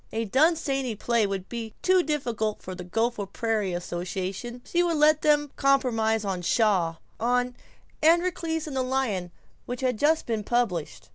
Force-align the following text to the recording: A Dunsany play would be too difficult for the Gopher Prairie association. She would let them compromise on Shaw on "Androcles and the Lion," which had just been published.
A 0.11 0.25
Dunsany 0.25 0.95
play 0.95 1.27
would 1.27 1.47
be 1.47 1.75
too 1.83 2.01
difficult 2.01 2.63
for 2.63 2.73
the 2.73 2.83
Gopher 2.83 3.27
Prairie 3.27 3.71
association. 3.73 4.63
She 4.65 4.81
would 4.81 4.97
let 4.97 5.21
them 5.21 5.51
compromise 5.57 6.25
on 6.25 6.41
Shaw 6.41 6.95
on 7.19 7.55
"Androcles 8.01 8.65
and 8.65 8.75
the 8.75 8.81
Lion," 8.81 9.29
which 9.67 9.81
had 9.81 9.99
just 9.99 10.25
been 10.25 10.43
published. 10.43 11.09